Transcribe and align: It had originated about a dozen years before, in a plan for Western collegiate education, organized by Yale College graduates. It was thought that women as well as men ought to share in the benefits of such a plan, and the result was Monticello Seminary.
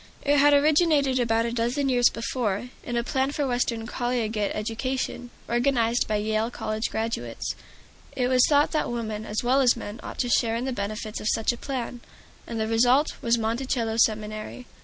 It 0.23 0.39
had 0.39 0.51
originated 0.53 1.19
about 1.19 1.45
a 1.45 1.51
dozen 1.51 1.87
years 1.87 2.09
before, 2.09 2.69
in 2.83 2.97
a 2.97 3.03
plan 3.03 3.29
for 3.33 3.45
Western 3.45 3.85
collegiate 3.85 4.55
education, 4.55 5.29
organized 5.47 6.07
by 6.07 6.15
Yale 6.15 6.49
College 6.49 6.89
graduates. 6.89 7.53
It 8.15 8.27
was 8.27 8.41
thought 8.49 8.71
that 8.71 8.89
women 8.89 9.27
as 9.27 9.43
well 9.43 9.61
as 9.61 9.77
men 9.77 9.99
ought 10.01 10.17
to 10.17 10.27
share 10.29 10.55
in 10.55 10.65
the 10.65 10.73
benefits 10.73 11.19
of 11.21 11.27
such 11.29 11.51
a 11.51 11.55
plan, 11.57 12.01
and 12.47 12.59
the 12.59 12.67
result 12.67 13.17
was 13.21 13.37
Monticello 13.37 13.97
Seminary. 13.97 14.65